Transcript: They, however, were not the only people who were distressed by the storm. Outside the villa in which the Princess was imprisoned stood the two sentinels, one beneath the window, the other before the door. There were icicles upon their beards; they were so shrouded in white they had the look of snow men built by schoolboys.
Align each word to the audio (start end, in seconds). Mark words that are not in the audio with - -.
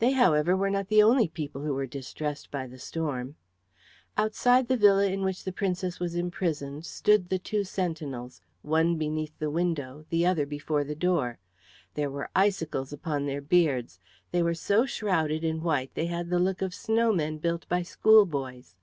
They, 0.00 0.10
however, 0.10 0.56
were 0.56 0.68
not 0.68 0.88
the 0.88 1.00
only 1.00 1.28
people 1.28 1.62
who 1.62 1.74
were 1.74 1.86
distressed 1.86 2.50
by 2.50 2.66
the 2.66 2.76
storm. 2.80 3.36
Outside 4.18 4.66
the 4.66 4.76
villa 4.76 5.06
in 5.06 5.22
which 5.22 5.44
the 5.44 5.52
Princess 5.52 6.00
was 6.00 6.16
imprisoned 6.16 6.84
stood 6.84 7.28
the 7.28 7.38
two 7.38 7.62
sentinels, 7.62 8.40
one 8.62 8.96
beneath 8.96 9.38
the 9.38 9.52
window, 9.52 10.06
the 10.10 10.26
other 10.26 10.44
before 10.44 10.82
the 10.82 10.96
door. 10.96 11.38
There 11.94 12.10
were 12.10 12.30
icicles 12.34 12.92
upon 12.92 13.26
their 13.26 13.40
beards; 13.40 14.00
they 14.32 14.42
were 14.42 14.54
so 14.54 14.86
shrouded 14.86 15.44
in 15.44 15.62
white 15.62 15.94
they 15.94 16.06
had 16.06 16.30
the 16.30 16.40
look 16.40 16.60
of 16.60 16.74
snow 16.74 17.12
men 17.12 17.38
built 17.38 17.64
by 17.68 17.82
schoolboys. 17.82 18.74